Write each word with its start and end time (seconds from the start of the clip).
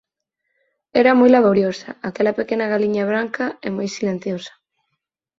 Era 1.01 1.11
moi 1.19 1.29
laboriosa, 1.35 1.89
aquela 2.09 2.37
pequena 2.39 2.65
galiña 2.73 3.03
branca, 3.11 3.45
e 3.65 3.67
moi 3.75 3.87
silenciosa… 3.97 4.53